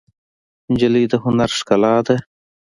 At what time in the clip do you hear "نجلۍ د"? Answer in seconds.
0.71-1.13